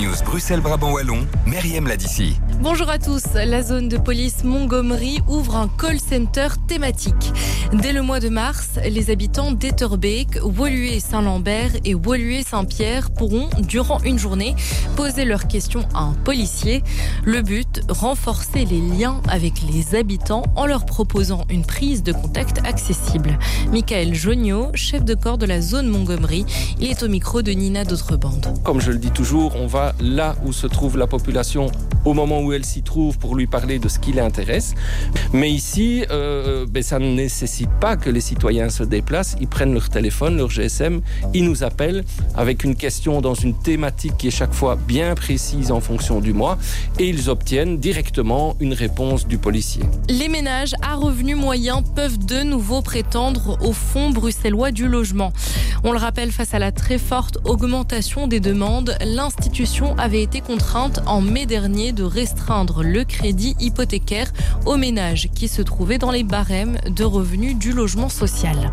News 0.00 0.24
Bruxelles-Brabant 0.24 0.92
Wallon, 0.92 1.26
Meriem 1.46 1.86
l'a 1.86 1.98
d'ici. 1.98 2.40
Bonjour 2.62 2.88
à 2.88 2.98
tous. 2.98 3.24
La 3.34 3.62
zone 3.62 3.88
de 3.88 3.98
police 3.98 4.44
Montgomery 4.44 5.20
ouvre 5.28 5.56
un 5.56 5.68
call 5.68 6.00
center 6.00 6.48
thématique. 6.66 7.32
Dès 7.74 7.92
le 7.92 8.00
mois 8.00 8.18
de 8.18 8.30
mars, 8.30 8.78
les 8.88 9.10
habitants 9.10 9.52
d'Etterbeek, 9.52 10.38
Woluwe-Saint-Lambert 10.42 11.72
et 11.84 11.94
Woluwe-Saint-Pierre 11.94 13.10
pourront, 13.10 13.50
durant 13.58 14.00
une 14.02 14.18
journée, 14.18 14.56
poser 14.96 15.26
leurs 15.26 15.48
questions 15.48 15.86
à 15.94 16.00
un 16.00 16.12
policier. 16.12 16.82
Le 17.24 17.42
but, 17.42 17.82
renforcer 17.90 18.64
les 18.64 18.80
liens 18.80 19.20
avec 19.28 19.60
les 19.70 19.94
habitants 19.94 20.44
en 20.56 20.64
leur 20.64 20.86
proposant 20.86 21.44
une 21.50 21.64
prise 21.64 22.02
de 22.02 22.12
contact 22.12 22.66
accessible. 22.66 23.38
Michael 23.70 24.14
Jognot, 24.14 24.70
chef 24.74 25.04
de 25.04 25.14
corps 25.14 25.38
de 25.38 25.46
la 25.46 25.60
zone 25.60 25.88
Montgomery, 25.88 26.46
il 26.80 26.90
est 26.90 27.02
au 27.02 27.08
micro 27.08 27.42
de 27.42 27.52
Nina 27.52 27.84
D'autrebande. 27.84 28.58
Comme 28.64 28.80
je 28.80 28.92
le 28.92 28.98
dis 28.98 29.10
toujours, 29.10 29.56
on 29.56 29.66
va 29.66 29.89
là 30.00 30.36
où 30.44 30.52
se 30.52 30.66
trouve 30.66 30.96
la 30.96 31.06
population 31.06 31.70
au 32.04 32.14
moment 32.14 32.40
où 32.40 32.52
elle 32.52 32.64
s'y 32.64 32.82
trouve 32.82 33.18
pour 33.18 33.36
lui 33.36 33.46
parler 33.46 33.78
de 33.78 33.88
ce 33.88 33.98
qui 33.98 34.12
l'intéresse. 34.12 34.74
Mais 35.32 35.50
ici, 35.50 36.04
euh, 36.10 36.66
ben, 36.68 36.82
ça 36.82 36.98
ne 36.98 37.12
nécessite 37.14 37.70
pas 37.80 37.96
que 37.96 38.10
les 38.10 38.20
citoyens 38.20 38.70
se 38.70 38.82
déplacent. 38.82 39.36
Ils 39.40 39.48
prennent 39.48 39.74
leur 39.74 39.88
téléphone, 39.88 40.36
leur 40.36 40.50
GSM, 40.50 41.00
ils 41.34 41.44
nous 41.44 41.62
appellent 41.62 42.04
avec 42.36 42.64
une 42.64 42.74
question 42.74 43.20
dans 43.20 43.34
une 43.34 43.54
thématique 43.54 44.16
qui 44.16 44.28
est 44.28 44.30
chaque 44.30 44.54
fois 44.54 44.76
bien 44.76 45.14
précise 45.14 45.70
en 45.70 45.80
fonction 45.80 46.20
du 46.20 46.32
mois 46.32 46.58
et 46.98 47.08
ils 47.08 47.28
obtiennent 47.28 47.78
directement 47.78 48.56
une 48.60 48.72
réponse 48.72 49.26
du 49.26 49.38
policier. 49.38 49.82
Les 50.08 50.28
ménages 50.28 50.74
à 50.82 50.94
revenus 50.94 51.36
moyens 51.36 51.82
peuvent 51.94 52.18
de 52.18 52.42
nouveau 52.42 52.82
prétendre 52.82 53.58
au 53.62 53.72
fonds 53.72 54.10
bruxellois 54.10 54.70
du 54.70 54.88
logement. 54.88 55.32
On 55.82 55.92
le 55.92 55.98
rappelle, 55.98 56.30
face 56.30 56.52
à 56.52 56.58
la 56.58 56.72
très 56.72 56.98
forte 56.98 57.38
augmentation 57.44 58.26
des 58.26 58.40
demandes, 58.40 58.96
l'institution 59.04 59.96
avait 59.96 60.22
été 60.22 60.42
contrainte 60.42 61.00
en 61.06 61.22
mai 61.22 61.46
dernier 61.46 61.92
de 61.92 62.02
restreindre 62.02 62.82
le 62.82 63.04
crédit 63.04 63.56
hypothécaire 63.60 64.30
aux 64.66 64.76
ménages 64.76 65.28
qui 65.34 65.48
se 65.48 65.62
trouvaient 65.62 65.98
dans 65.98 66.10
les 66.10 66.24
barèmes 66.24 66.78
de 66.86 67.04
revenus 67.04 67.56
du 67.56 67.72
logement 67.72 68.10
social. 68.10 68.72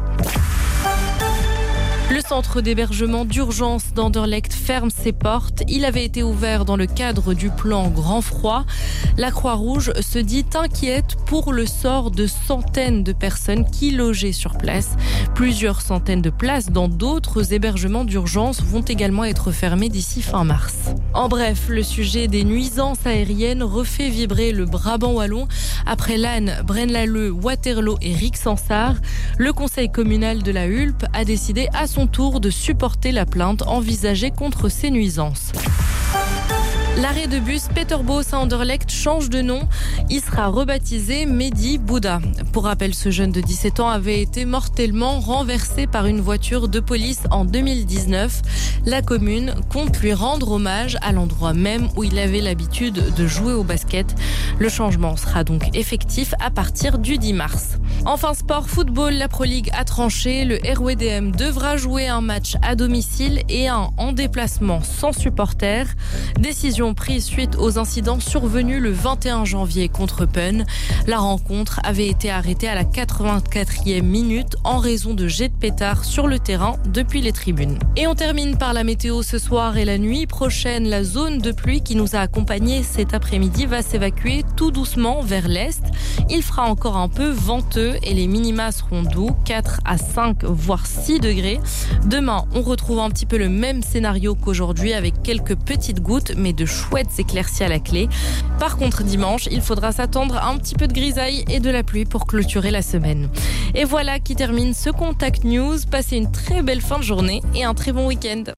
Le 2.09 2.21
centre 2.21 2.61
d'hébergement 2.61 3.25
d'urgence 3.25 3.93
d'Anderlecht 3.93 4.53
ferme 4.53 4.89
ses 4.89 5.11
portes. 5.11 5.63
Il 5.67 5.83
avait 5.83 6.05
été 6.05 6.23
ouvert 6.23 6.63
dans 6.63 6.77
le 6.77 6.85
cadre 6.85 7.33
du 7.33 7.49
plan 7.49 7.89
Grand 7.89 8.21
Froid. 8.21 8.65
La 9.17 9.29
Croix-Rouge 9.29 9.91
se 9.99 10.17
dit 10.17 10.45
inquiète 10.55 11.17
pour 11.25 11.51
le 11.51 11.65
sort 11.65 12.09
de 12.09 12.25
centaines 12.25 13.03
de 13.03 13.11
personnes 13.11 13.69
qui 13.69 13.91
logeaient 13.91 14.31
sur 14.31 14.57
place. 14.57 14.95
Plusieurs 15.35 15.81
centaines 15.81 16.21
de 16.21 16.29
places 16.29 16.69
dans 16.69 16.87
d'autres 16.87 17.51
hébergements 17.51 18.05
d'urgence 18.05 18.61
vont 18.61 18.83
également 18.83 19.25
être 19.25 19.51
fermées 19.51 19.89
d'ici 19.89 20.21
fin 20.21 20.45
mars. 20.45 20.75
En 21.13 21.27
bref, 21.27 21.67
le 21.67 21.83
sujet 21.83 22.29
des 22.29 22.45
nuisances 22.45 23.05
aériennes 23.05 23.63
refait 23.63 24.09
vibrer 24.09 24.53
le 24.53 24.65
Brabant 24.65 25.13
wallon 25.13 25.47
après 25.85 26.17
l'Anne, 26.17 26.61
Braine-l'Alleud, 26.65 27.31
Waterloo 27.43 27.97
et 28.01 28.13
Rixensart. 28.13 28.95
Le 29.37 29.51
conseil 29.51 29.91
communal 29.91 30.41
de 30.41 30.51
la 30.51 30.67
Hulpe 30.67 31.05
a 31.13 31.25
décidé 31.25 31.67
à 31.73 31.85
tour 32.05 32.39
de 32.39 32.51
supporter 32.51 33.11
la 33.11 33.25
plainte 33.25 33.63
envisagée 33.63 34.29
contre 34.29 34.69
ces 34.69 34.91
nuisances. 34.91 35.51
L'arrêt 36.99 37.27
de 37.27 37.37
bus 37.37 37.67
Peterbos 37.75 38.33
à 38.33 38.47
change 38.87 39.29
de 39.29 39.41
nom. 39.41 39.67
Il 40.09 40.19
sera 40.19 40.47
rebaptisé 40.47 41.27
Mehdi 41.27 41.77
Bouddha. 41.77 42.19
Pour 42.51 42.63
rappel, 42.63 42.95
ce 42.95 43.11
jeune 43.11 43.31
de 43.31 43.39
17 43.39 43.79
ans 43.79 43.89
avait 43.89 44.19
été 44.19 44.45
mortellement 44.45 45.19
renversé 45.19 45.85
par 45.85 46.07
une 46.07 46.21
voiture 46.21 46.67
de 46.67 46.79
police 46.79 47.21
en 47.29 47.45
2019. 47.45 48.41
La 48.87 49.03
commune 49.03 49.53
compte 49.71 49.99
lui 49.99 50.13
rendre 50.13 50.51
hommage 50.51 50.97
à 51.01 51.11
l'endroit 51.11 51.53
même 51.53 51.87
où 51.95 52.03
il 52.03 52.17
avait 52.17 52.41
l'habitude 52.41 53.13
de 53.15 53.27
jouer 53.27 53.53
au 53.53 53.63
basket. 53.63 54.15
Le 54.57 54.69
changement 54.69 55.15
sera 55.17 55.43
donc 55.43 55.75
effectif 55.77 56.33
à 56.39 56.49
partir 56.49 56.97
du 56.97 57.19
10 57.19 57.33
mars. 57.33 57.77
Enfin, 58.05 58.33
sport 58.33 58.69
football, 58.69 59.13
la 59.13 59.27
Pro 59.27 59.43
League 59.43 59.69
a 59.77 59.83
tranché. 59.83 60.45
Le 60.45 60.55
RWDM 60.55 61.31
devra 61.31 61.77
jouer 61.77 62.07
un 62.07 62.21
match 62.21 62.55
à 62.63 62.75
domicile 62.75 63.43
et 63.49 63.67
un 63.67 63.89
en 63.97 64.13
déplacement 64.13 64.81
sans 64.81 65.11
supporters. 65.11 65.87
Décision 66.39 66.86
prise 66.93 67.25
suite 67.25 67.55
aux 67.57 67.79
incidents 67.79 68.19
survenus 68.19 68.81
le 68.81 68.91
21 68.91 69.45
janvier 69.45 69.89
contre 69.89 70.25
Penn. 70.25 70.65
La 71.07 71.17
rencontre 71.17 71.79
avait 71.83 72.07
été 72.07 72.29
arrêtée 72.29 72.67
à 72.67 72.75
la 72.75 72.83
84e 72.83 74.01
minute 74.01 74.55
en 74.63 74.77
raison 74.77 75.13
de 75.13 75.27
jets 75.27 75.49
de 75.49 75.53
pétards 75.53 76.05
sur 76.05 76.27
le 76.27 76.39
terrain 76.39 76.77
depuis 76.87 77.21
les 77.21 77.31
tribunes. 77.31 77.79
Et 77.95 78.07
on 78.07 78.15
termine 78.15 78.57
par 78.57 78.73
la 78.73 78.83
météo 78.83 79.23
ce 79.23 79.37
soir 79.37 79.77
et 79.77 79.85
la 79.85 79.97
nuit 79.97 80.27
prochaine. 80.27 80.87
La 80.87 81.03
zone 81.03 81.39
de 81.39 81.51
pluie 81.51 81.81
qui 81.81 81.95
nous 81.95 82.15
a 82.15 82.19
accompagnés 82.19 82.83
cet 82.83 83.13
après-midi 83.13 83.65
va 83.65 83.81
s'évacuer 83.81 84.43
tout 84.55 84.71
doucement 84.71 85.21
vers 85.21 85.47
l'est. 85.47 85.83
Il 86.29 86.43
fera 86.43 86.69
encore 86.69 86.97
un 86.97 87.09
peu 87.09 87.29
venteux 87.29 87.95
et 88.03 88.13
les 88.13 88.27
minima 88.27 88.71
seront 88.71 89.03
doux, 89.03 89.31
4 89.45 89.81
à 89.85 89.97
5 89.97 90.43
voire 90.43 90.85
6 90.85 91.19
degrés. 91.19 91.59
Demain, 92.05 92.45
on 92.53 92.61
retrouve 92.61 92.99
un 92.99 93.09
petit 93.09 93.25
peu 93.25 93.37
le 93.37 93.49
même 93.49 93.81
scénario 93.81 94.35
qu'aujourd'hui 94.35 94.93
avec 94.93 95.23
quelques 95.23 95.55
petites 95.55 96.01
gouttes 96.01 96.33
mais 96.37 96.53
de 96.53 96.65
chouettes 96.77 97.19
éclaircies 97.19 97.63
à 97.63 97.69
la 97.69 97.79
clé. 97.79 98.07
Par 98.59 98.77
contre, 98.77 99.03
dimanche, 99.03 99.47
il 99.51 99.61
faudra 99.61 99.91
s'attendre 99.91 100.37
à 100.37 100.49
un 100.49 100.57
petit 100.57 100.75
peu 100.75 100.87
de 100.87 100.93
grisaille 100.93 101.43
et 101.49 101.59
de 101.59 101.69
la 101.69 101.83
pluie 101.83 102.05
pour 102.05 102.27
clôturer 102.27 102.71
la 102.71 102.81
semaine. 102.81 103.29
Et 103.75 103.83
voilà 103.83 104.19
qui 104.19 104.35
termine 104.35 104.73
ce 104.73 104.89
Contact 104.89 105.43
News. 105.43 105.77
Passez 105.89 106.17
une 106.17 106.31
très 106.31 106.61
belle 106.61 106.81
fin 106.81 106.99
de 106.99 107.03
journée 107.03 107.41
et 107.55 107.63
un 107.63 107.73
très 107.73 107.91
bon 107.91 108.07
week-end. 108.07 108.53